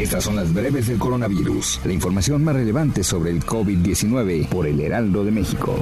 Estas 0.00 0.24
son 0.24 0.34
las 0.36 0.54
breves 0.54 0.86
del 0.86 0.98
coronavirus. 0.98 1.80
La 1.84 1.92
información 1.92 2.42
más 2.42 2.56
relevante 2.56 3.04
sobre 3.04 3.32
el 3.32 3.44
COVID-19 3.44 4.48
por 4.48 4.66
el 4.66 4.80
Heraldo 4.80 5.26
de 5.26 5.30
México. 5.30 5.76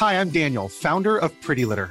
Hi, 0.00 0.14
I'm 0.14 0.30
Daniel, 0.30 0.68
founder 0.68 1.16
of 1.16 1.32
Pretty 1.40 1.64
Litter. 1.64 1.90